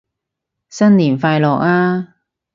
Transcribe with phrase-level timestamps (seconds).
[0.67, 2.15] 新年快樂啊